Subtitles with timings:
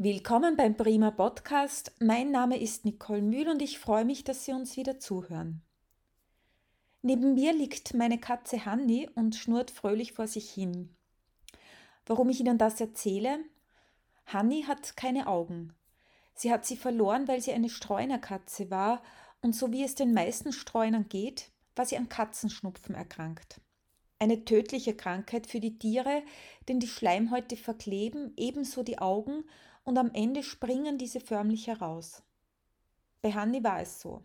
[0.00, 1.90] Willkommen beim Prima Podcast.
[1.98, 5.60] Mein Name ist Nicole Mühl und ich freue mich, dass Sie uns wieder zuhören.
[7.02, 10.94] Neben mir liegt meine Katze Hanni und schnurrt fröhlich vor sich hin.
[12.06, 13.40] Warum ich Ihnen das erzähle?
[14.24, 15.74] Hanni hat keine Augen.
[16.32, 19.02] Sie hat sie verloren, weil sie eine Streunerkatze war
[19.42, 23.60] und so wie es den meisten Streunern geht, war sie an Katzenschnupfen erkrankt.
[24.20, 26.22] Eine tödliche Krankheit für die Tiere,
[26.68, 29.42] denn die Schleimhäute verkleben, ebenso die Augen
[29.88, 32.22] und am Ende springen diese förmlich heraus.
[33.22, 34.22] Bei Hanni war es so.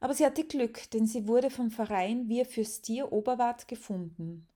[0.00, 4.46] Aber sie hatte Glück, denn sie wurde vom Verein Wir fürs Tier Oberwart gefunden.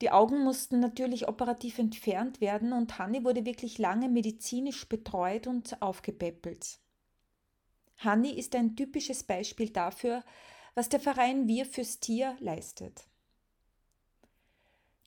[0.00, 5.82] Die Augen mussten natürlich operativ entfernt werden und Hanni wurde wirklich lange medizinisch betreut und
[5.82, 6.78] aufgepäppelt.
[7.98, 10.24] Hanni ist ein typisches Beispiel dafür,
[10.74, 13.07] was der Verein Wir fürs Tier leistet.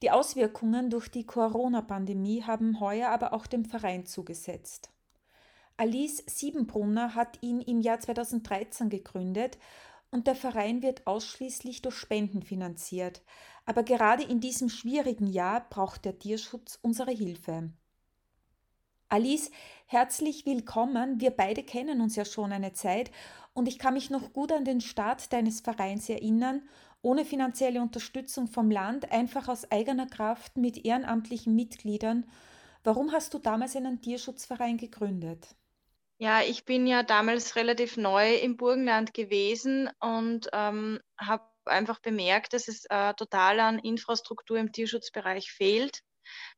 [0.02, 4.90] Die Auswirkungen durch die Corona-Pandemie haben heuer aber auch dem Verein zugesetzt.
[5.78, 9.60] Alice Siebenbrunner hat ihn im Jahr 2013 gegründet
[10.10, 13.22] und der Verein wird ausschließlich durch Spenden finanziert.
[13.66, 17.72] Aber gerade in diesem schwierigen Jahr braucht der Tierschutz unsere Hilfe.
[19.08, 19.52] Alice,
[19.86, 21.20] herzlich willkommen.
[21.20, 23.12] Wir beide kennen uns ja schon eine Zeit
[23.54, 26.64] und ich kann mich noch gut an den Start deines Vereins erinnern
[27.02, 32.26] ohne finanzielle Unterstützung vom Land, einfach aus eigener Kraft mit ehrenamtlichen Mitgliedern.
[32.84, 35.56] Warum hast du damals einen Tierschutzverein gegründet?
[36.18, 42.54] Ja, ich bin ja damals relativ neu im Burgenland gewesen und ähm, habe einfach bemerkt,
[42.54, 46.02] dass es äh, total an Infrastruktur im Tierschutzbereich fehlt,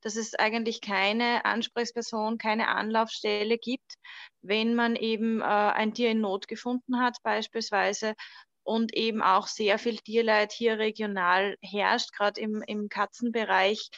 [0.02, 3.96] dass es eigentlich keine Ansprechperson, keine Anlaufstelle gibt,
[4.42, 8.16] wenn man eben äh, ein Tier in Not gefunden hat beispielsweise
[8.64, 13.90] und eben auch sehr viel Tierleid hier regional herrscht, gerade im, im Katzenbereich,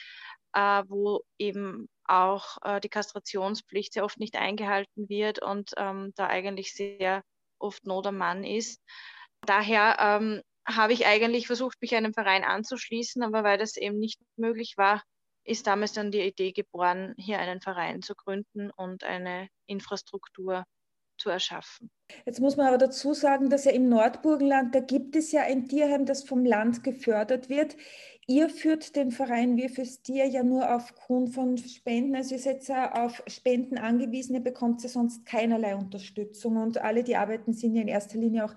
[0.54, 6.28] äh, wo eben auch äh, die Kastrationspflicht sehr oft nicht eingehalten wird und ähm, da
[6.28, 7.24] eigentlich sehr
[7.60, 8.82] oft Not am Mann ist.
[9.42, 14.20] Daher ähm, habe ich eigentlich versucht, mich einem Verein anzuschließen, aber weil das eben nicht
[14.36, 15.04] möglich war,
[15.44, 20.66] ist damals dann die Idee geboren, hier einen Verein zu gründen und eine Infrastruktur
[21.18, 21.90] zu erschaffen.
[22.26, 25.68] Jetzt muss man aber dazu sagen, dass ja im Nordburgenland, da gibt es ja ein
[25.68, 27.76] Tierheim, das vom Land gefördert wird.
[28.28, 32.16] Ihr führt den Verein Wir fürs Tier ja nur aufgrund von Spenden.
[32.16, 37.04] Also ihr seid ja auf Spenden angewiesen, ihr bekommt ja sonst keinerlei Unterstützung und alle,
[37.04, 38.56] die arbeiten, sind ja in erster Linie auch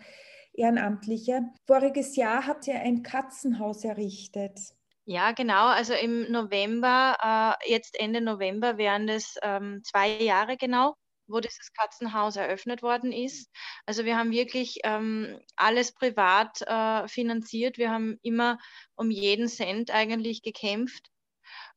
[0.55, 1.43] Ehrenamtliche.
[1.67, 4.59] Voriges Jahr habt ihr ein Katzenhaus errichtet.
[5.05, 5.67] Ja, genau.
[5.67, 10.95] Also im November, äh, jetzt Ende November wären es ähm, zwei Jahre genau
[11.29, 13.51] wo dieses Katzenhaus eröffnet worden ist.
[13.87, 17.79] Also wir haben wirklich ähm, alles privat äh, finanziert.
[17.79, 18.59] Wir haben immer
[18.97, 21.09] um jeden Cent eigentlich gekämpft.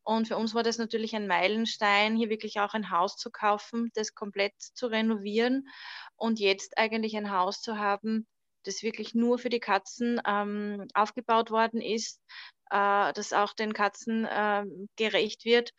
[0.03, 3.91] Und für uns war das natürlich ein Meilenstein, hier wirklich auch ein Haus zu kaufen,
[3.93, 5.67] das komplett zu renovieren
[6.15, 8.27] und jetzt eigentlich ein Haus zu haben,
[8.63, 12.19] das wirklich nur für die Katzen ähm, aufgebaut worden ist,
[12.71, 14.63] äh, das auch den Katzen äh,
[14.95, 15.71] gerecht wird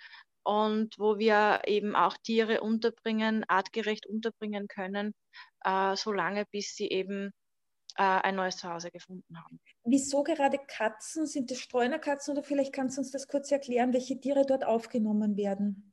[0.44, 5.14] und wo wir eben auch Tiere unterbringen, artgerecht unterbringen können,
[5.64, 7.32] äh, solange bis sie eben
[7.96, 9.60] äh, ein neues Zuhause gefunden haben.
[9.84, 11.26] Wieso gerade Katzen?
[11.26, 15.36] Sind das Streunerkatzen oder vielleicht kannst du uns das kurz erklären, welche Tiere dort aufgenommen
[15.36, 15.92] werden?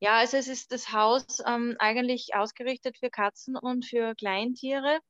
[0.00, 5.00] Ja, also es ist das Haus ähm, eigentlich ausgerichtet für Katzen und für Kleintiere.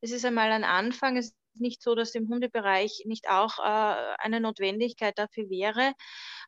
[0.00, 1.16] Es ist einmal ein Anfang.
[1.16, 5.92] Es ist nicht so, dass im Hundebereich nicht auch äh, eine Notwendigkeit dafür wäre.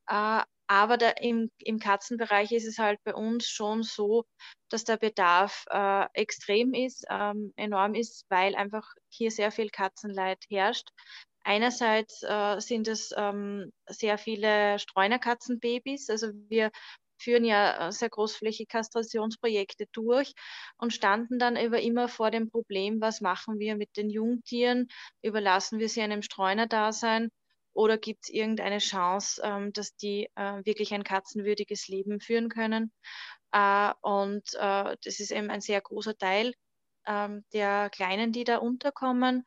[0.09, 4.25] Äh, aber da im, im Katzenbereich ist es halt bei uns schon so,
[4.69, 10.39] dass der Bedarf äh, extrem ist, ähm, enorm ist, weil einfach hier sehr viel Katzenleid
[10.51, 10.91] herrscht.
[11.43, 16.11] Einerseits äh, sind es ähm, sehr viele Streunerkatzenbabys.
[16.11, 16.71] Also wir
[17.19, 20.35] führen ja äh, sehr großflächige Kastrationsprojekte durch
[20.77, 24.89] und standen dann über immer vor dem Problem, was machen wir mit den Jungtieren?
[25.23, 27.31] Überlassen wir sie einem Streunerdasein?
[27.73, 32.93] Oder gibt es irgendeine Chance, ähm, dass die äh, wirklich ein katzenwürdiges Leben führen können?
[33.53, 36.55] Äh, und äh, das ist eben ein sehr großer Teil
[37.07, 39.45] ähm, der Kleinen, die da unterkommen.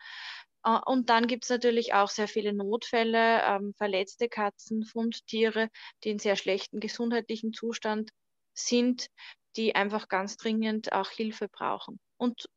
[0.64, 5.70] Äh, und dann gibt es natürlich auch sehr viele Notfälle, ähm, verletzte Katzen, Fundtiere,
[6.04, 8.12] die in sehr schlechtem gesundheitlichen Zustand
[8.54, 9.08] sind,
[9.56, 12.00] die einfach ganz dringend auch Hilfe brauchen.
[12.18, 12.48] Und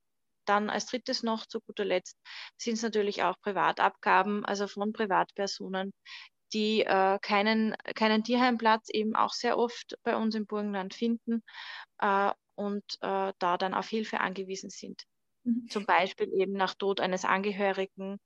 [0.44, 2.18] dann als drittes noch, zu guter Letzt,
[2.56, 5.92] sind es natürlich auch Privatabgaben, also von Privatpersonen,
[6.52, 11.42] die äh, keinen, keinen Tierheimplatz eben auch sehr oft bei uns im Burgenland finden
[11.98, 15.04] äh, und äh, da dann auf Hilfe angewiesen sind.
[15.44, 15.68] Mhm.
[15.68, 18.18] Zum Beispiel eben nach Tod eines Angehörigen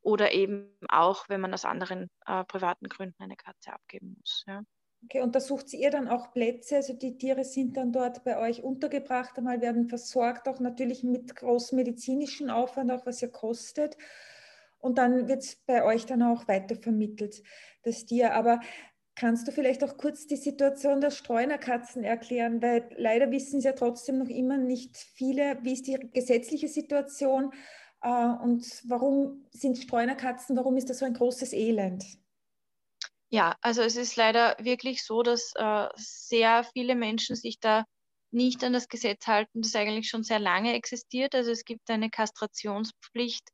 [0.00, 4.44] oder eben auch, wenn man aus anderen äh, privaten Gründen eine Katze abgeben muss.
[4.46, 4.62] Ja.
[5.04, 8.38] Okay, und da sucht ihr dann auch Plätze, also die Tiere sind dann dort bei
[8.38, 13.98] euch untergebracht, einmal werden versorgt, auch natürlich mit großem medizinischen Aufwand, auch was ja kostet.
[14.78, 17.42] Und dann wird es bei euch dann auch weitervermittelt,
[17.82, 18.34] das Tier.
[18.34, 18.60] Aber
[19.14, 22.62] kannst du vielleicht auch kurz die Situation der Streunerkatzen erklären?
[22.62, 27.52] Weil leider wissen es ja trotzdem noch immer nicht viele, wie ist die gesetzliche Situation
[28.02, 32.04] äh, und warum sind Streunerkatzen, warum ist das so ein großes Elend?
[33.34, 37.84] Ja, also es ist leider wirklich so, dass äh, sehr viele Menschen sich da
[38.30, 41.34] nicht an das Gesetz halten, das eigentlich schon sehr lange existiert.
[41.34, 43.48] Also es gibt eine Kastrationspflicht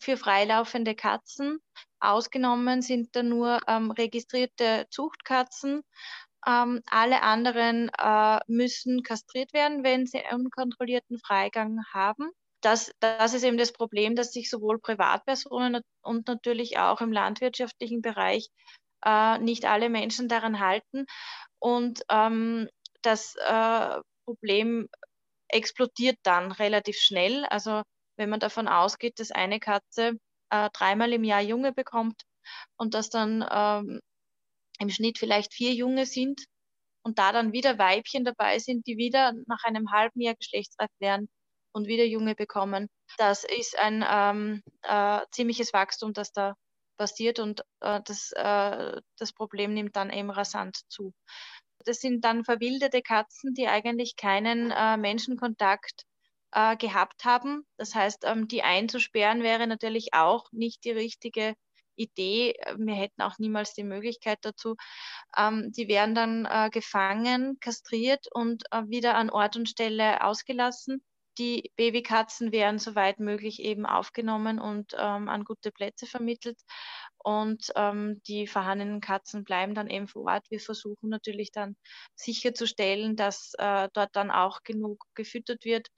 [0.00, 1.60] für freilaufende Katzen.
[2.00, 5.82] Ausgenommen sind da nur ähm, registrierte Zuchtkatzen.
[6.44, 12.32] Ähm, alle anderen äh, müssen kastriert werden, wenn sie unkontrollierten Freigang haben.
[12.62, 18.02] Das, das ist eben das Problem, dass sich sowohl Privatpersonen und natürlich auch im landwirtschaftlichen
[18.02, 18.50] Bereich
[19.04, 21.06] äh, nicht alle Menschen daran halten.
[21.58, 22.68] Und ähm,
[23.02, 24.88] das äh, Problem
[25.48, 27.44] explodiert dann relativ schnell.
[27.46, 27.82] Also
[28.16, 30.18] wenn man davon ausgeht, dass eine Katze
[30.50, 32.22] äh, dreimal im Jahr Junge bekommt
[32.76, 34.00] und dass dann ähm,
[34.78, 36.44] im Schnitt vielleicht vier Junge sind
[37.02, 41.28] und da dann wieder Weibchen dabei sind, die wieder nach einem halben Jahr geschlechtsreif werden
[41.72, 42.88] und wieder Junge bekommen.
[43.18, 46.54] Das ist ein ähm, äh, ziemliches Wachstum, das da
[47.00, 51.14] passiert und äh, das, äh, das Problem nimmt dann eben rasant zu.
[51.86, 56.04] Das sind dann verwilderte Katzen, die eigentlich keinen äh, Menschenkontakt
[56.52, 57.64] äh, gehabt haben.
[57.78, 61.54] Das heißt, ähm, die einzusperren wäre natürlich auch nicht die richtige
[61.96, 62.54] Idee.
[62.76, 64.76] Wir hätten auch niemals die Möglichkeit dazu.
[65.34, 71.02] Ähm, die werden dann äh, gefangen, kastriert und äh, wieder an Ort und Stelle ausgelassen.
[71.38, 76.58] Die Babykatzen werden soweit möglich eben aufgenommen und ähm, an gute Plätze vermittelt.
[77.18, 80.50] Und ähm, die vorhandenen Katzen bleiben dann eben vor Ort.
[80.50, 81.76] Wir versuchen natürlich dann
[82.14, 85.88] sicherzustellen, dass äh, dort dann auch genug gefüttert wird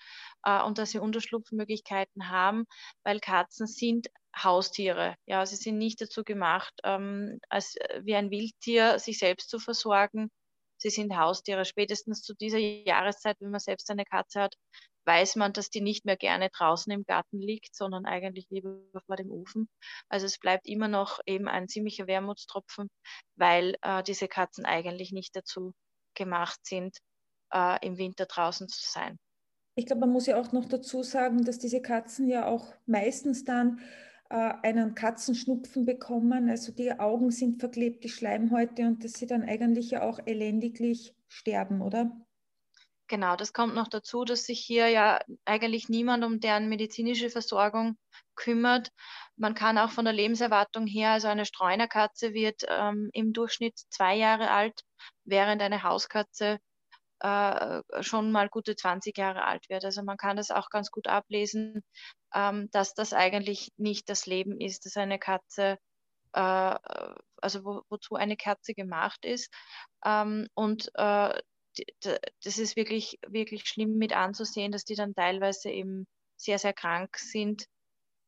[0.44, 2.64] äh, und dass sie Unterschlupfmöglichkeiten haben,
[3.05, 5.14] weil Katzen sind Haustiere.
[5.26, 9.58] Ja, sie sind nicht dazu gemacht, ähm, als äh, wie ein Wildtier sich selbst zu
[9.58, 10.31] versorgen.
[10.76, 11.64] Sie sind Haustiere.
[11.64, 14.56] Spätestens zu dieser Jahreszeit, wenn man selbst eine Katze hat,
[15.04, 19.16] weiß man, dass die nicht mehr gerne draußen im Garten liegt, sondern eigentlich lieber vor
[19.16, 19.69] dem Ofen.
[20.08, 22.88] Also es bleibt immer noch eben ein ziemlicher Wermutstropfen,
[23.37, 25.72] weil äh, diese Katzen eigentlich nicht dazu
[26.14, 26.99] gemacht sind,
[27.52, 29.19] äh, im Winter draußen zu sein.
[29.75, 33.44] Ich glaube, man muss ja auch noch dazu sagen, dass diese Katzen ja auch meistens
[33.44, 33.81] dann
[34.28, 36.50] äh, einen Katzenschnupfen bekommen.
[36.50, 41.14] Also die Augen sind verklebt, die Schleimhäute und dass sie dann eigentlich ja auch elendiglich
[41.28, 42.10] sterben, oder?
[43.12, 47.99] Genau, das kommt noch dazu, dass sich hier ja eigentlich niemand um deren medizinische Versorgung
[48.37, 48.88] kümmert.
[49.37, 54.17] Man kann auch von der Lebenserwartung her, also eine Streunerkatze wird ähm, im Durchschnitt zwei
[54.17, 54.81] Jahre alt,
[55.25, 56.59] während eine Hauskatze
[57.20, 59.85] äh, schon mal gute 20 Jahre alt wird.
[59.85, 61.82] Also man kann das auch ganz gut ablesen,
[62.35, 65.76] ähm, dass das eigentlich nicht das Leben ist, dass eine Katze,
[66.32, 66.76] äh,
[67.43, 69.53] also wo, wozu eine Katze gemacht ist.
[70.03, 71.38] Ähm, und äh,
[72.44, 77.16] das ist wirklich, wirklich schlimm mit anzusehen, dass die dann teilweise eben sehr, sehr krank
[77.16, 77.66] sind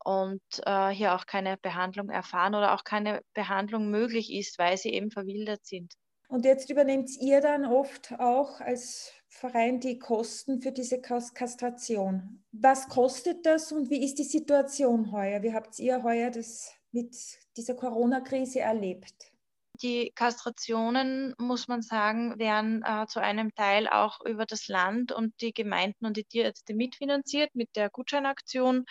[0.05, 4.91] und äh, hier auch keine Behandlung erfahren oder auch keine Behandlung möglich ist, weil sie
[4.91, 5.95] eben verwildert sind.
[6.29, 12.45] Und jetzt übernehmt ihr dann oft auch als Verein die Kosten für diese Kastration.
[12.53, 15.43] Was kostet das und wie ist die Situation heuer?
[15.43, 17.15] Wie habt ihr heuer das mit
[17.57, 19.34] dieser Corona-Krise erlebt?
[19.83, 25.35] Die Kastrationen, muss man sagen, werden äh, zu einem Teil auch über das Land und
[25.41, 28.85] die Gemeinden und die Tierärzte mitfinanziert mit der Gutscheinaktion,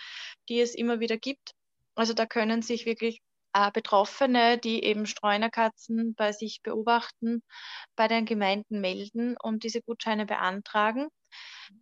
[0.49, 1.53] die es immer wieder gibt.
[1.95, 3.21] Also da können sich wirklich
[3.53, 7.43] äh, Betroffene, die eben Streunerkatzen bei sich beobachten,
[7.95, 11.07] bei den Gemeinden melden und diese Gutscheine beantragen.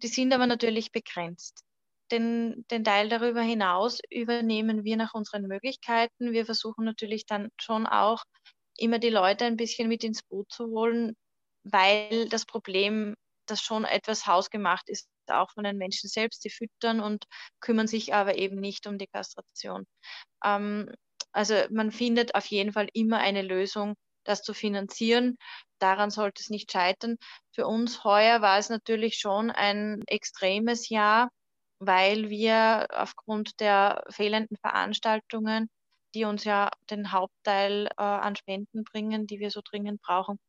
[0.03, 1.63] Die sind aber natürlich begrenzt.
[2.11, 6.33] Den, den Teil darüber hinaus übernehmen wir nach unseren Möglichkeiten.
[6.33, 8.25] Wir versuchen natürlich dann schon auch
[8.77, 11.15] immer die Leute ein bisschen mit ins Boot zu holen,
[11.63, 13.15] weil das Problem,
[13.47, 17.25] das schon etwas hausgemacht ist, auch von den Menschen selbst, die füttern und
[17.59, 19.85] kümmern sich aber eben nicht um die Kastration.
[20.43, 20.91] Ähm,
[21.31, 25.37] also man findet auf jeden Fall immer eine Lösung, das zu finanzieren.
[25.79, 27.17] Daran sollte es nicht scheitern.
[27.53, 31.29] Für uns heuer war es natürlich schon ein extremes Jahr,
[31.79, 35.69] weil wir aufgrund der fehlenden Veranstaltungen
[36.13, 40.39] die uns ja den Hauptteil äh, an Spenden bringen, die wir so dringend brauchen,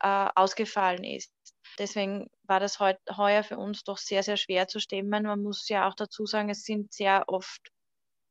[0.00, 1.32] äh, ausgefallen ist.
[1.78, 5.24] Deswegen war das heut, heuer für uns doch sehr, sehr schwer zu stemmen.
[5.24, 7.60] Man muss ja auch dazu sagen, es sind sehr oft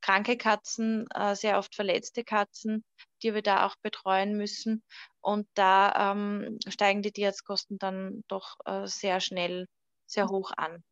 [0.01, 2.83] kranke Katzen, äh, sehr oft verletzte Katzen,
[3.21, 4.83] die wir da auch betreuen müssen.
[5.21, 9.67] Und da ähm, steigen die Tierarztkosten dann doch äh, sehr schnell,
[10.05, 10.83] sehr hoch an.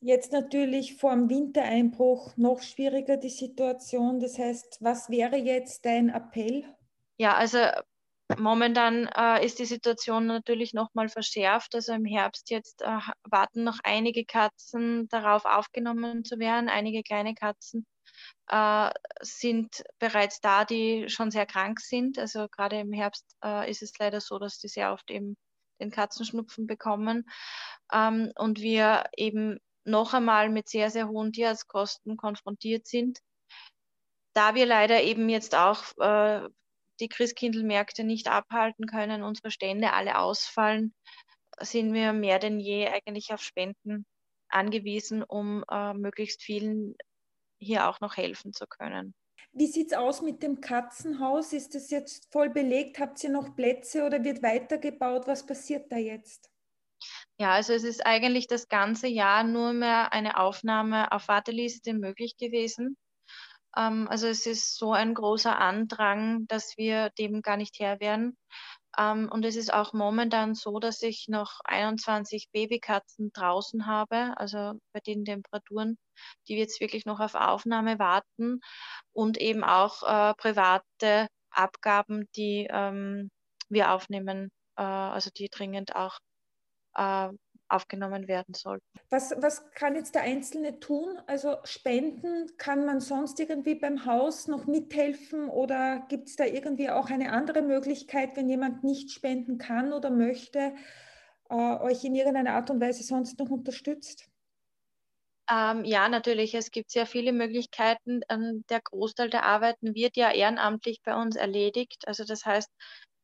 [0.00, 4.20] Jetzt natürlich vor dem Wintereinbruch noch schwieriger die Situation.
[4.20, 6.64] Das heißt, was wäre jetzt dein Appell?
[7.16, 7.58] Ja, also
[8.36, 11.74] momentan äh, ist die Situation natürlich nochmal verschärft.
[11.74, 16.68] Also im Herbst jetzt äh, warten noch einige Katzen darauf aufgenommen zu werden.
[16.68, 17.84] Einige kleine Katzen
[18.48, 18.90] äh,
[19.20, 22.18] sind bereits da, die schon sehr krank sind.
[22.18, 25.36] Also gerade im Herbst äh, ist es leider so, dass die sehr oft eben
[25.80, 27.24] den Katzenschnupfen bekommen.
[27.92, 33.20] Ähm, und wir eben noch einmal mit sehr, sehr hohen Tierarztkosten konfrontiert sind.
[34.34, 36.48] Da wir leider eben jetzt auch äh,
[37.00, 40.94] die Christkindlmärkte nicht abhalten können, unsere Stände alle ausfallen,
[41.60, 44.06] sind wir mehr denn je eigentlich auf Spenden
[44.48, 46.96] angewiesen, um äh, möglichst vielen
[47.60, 49.14] hier auch noch helfen zu können.
[49.52, 51.52] Wie sieht es aus mit dem Katzenhaus?
[51.52, 52.98] Ist es jetzt voll belegt?
[52.98, 55.26] Habt ihr noch Plätze oder wird weitergebaut?
[55.26, 56.50] Was passiert da jetzt?
[57.40, 62.36] Ja, also es ist eigentlich das ganze Jahr nur mehr eine Aufnahme auf Warteliste möglich
[62.36, 62.96] gewesen.
[63.76, 68.36] Ähm, also es ist so ein großer Andrang, dass wir dem gar nicht Herr werden.
[68.98, 74.74] Ähm, und es ist auch momentan so, dass ich noch 21 Babykatzen draußen habe, also
[74.92, 75.96] bei den Temperaturen,
[76.48, 78.60] die jetzt wirklich noch auf Aufnahme warten
[79.12, 83.30] und eben auch äh, private Abgaben, die ähm,
[83.68, 86.18] wir aufnehmen, äh, also die dringend auch
[86.98, 87.28] äh,
[87.68, 88.84] aufgenommen werden sollten.
[89.10, 91.18] Was, was kann jetzt der Einzelne tun?
[91.26, 96.90] Also spenden, kann man sonst irgendwie beim Haus noch mithelfen oder gibt es da irgendwie
[96.90, 100.74] auch eine andere Möglichkeit, wenn jemand nicht spenden kann oder möchte,
[101.50, 104.28] äh, euch in irgendeiner Art und Weise sonst noch unterstützt?
[105.50, 106.54] Ähm, ja, natürlich.
[106.54, 108.20] Es gibt sehr viele Möglichkeiten.
[108.28, 112.06] Ähm, der Großteil der Arbeiten wird ja ehrenamtlich bei uns erledigt.
[112.06, 112.70] Also das heißt,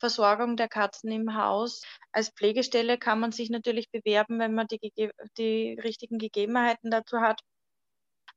[0.00, 1.82] Versorgung der Katzen im Haus.
[2.12, 4.92] Als Pflegestelle kann man sich natürlich bewerben, wenn man die,
[5.38, 7.40] die richtigen Gegebenheiten dazu hat.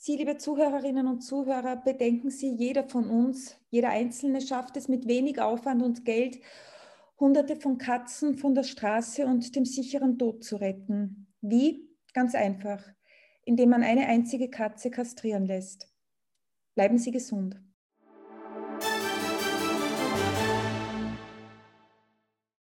[0.00, 5.08] Sie, liebe Zuhörerinnen und Zuhörer, bedenken Sie, jeder von uns, jeder Einzelne schafft es mit
[5.08, 6.38] wenig Aufwand und Geld,
[7.18, 11.26] Hunderte von Katzen von der Straße und dem sicheren Tod zu retten.
[11.40, 11.88] Wie?
[12.14, 12.80] Ganz einfach,
[13.44, 15.92] indem man eine einzige Katze kastrieren lässt.
[16.76, 17.60] Bleiben Sie gesund.